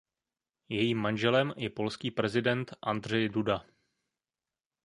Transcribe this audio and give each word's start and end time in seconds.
Jejím 0.69 0.97
manželem 0.97 1.53
je 1.57 1.69
polský 1.69 2.11
prezident 2.11 2.73
Andrzej 2.81 3.29
Duda. 3.29 3.65